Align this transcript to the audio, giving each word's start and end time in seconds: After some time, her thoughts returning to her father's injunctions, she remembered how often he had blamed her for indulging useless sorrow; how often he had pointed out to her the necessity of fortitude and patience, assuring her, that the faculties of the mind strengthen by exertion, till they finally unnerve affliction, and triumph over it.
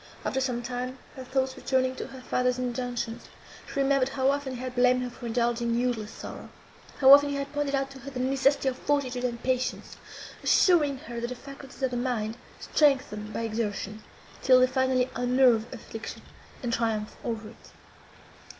After 0.25 0.41
some 0.41 0.63
time, 0.63 0.97
her 1.15 1.23
thoughts 1.23 1.55
returning 1.55 1.95
to 1.97 2.07
her 2.07 2.21
father's 2.21 2.57
injunctions, 2.57 3.25
she 3.67 3.79
remembered 3.81 4.09
how 4.09 4.31
often 4.31 4.55
he 4.55 4.59
had 4.59 4.73
blamed 4.73 5.03
her 5.03 5.11
for 5.11 5.27
indulging 5.27 5.75
useless 5.75 6.09
sorrow; 6.11 6.49
how 6.97 7.13
often 7.13 7.29
he 7.29 7.35
had 7.35 7.53
pointed 7.53 7.75
out 7.75 7.91
to 7.91 7.99
her 7.99 8.09
the 8.09 8.19
necessity 8.19 8.67
of 8.67 8.79
fortitude 8.79 9.23
and 9.23 9.43
patience, 9.43 9.97
assuring 10.41 10.97
her, 10.97 11.19
that 11.19 11.27
the 11.27 11.35
faculties 11.35 11.83
of 11.83 11.91
the 11.91 11.97
mind 11.97 12.35
strengthen 12.59 13.31
by 13.31 13.41
exertion, 13.41 14.01
till 14.41 14.59
they 14.59 14.65
finally 14.65 15.07
unnerve 15.15 15.71
affliction, 15.71 16.23
and 16.63 16.73
triumph 16.73 17.15
over 17.23 17.49
it. 17.49 17.69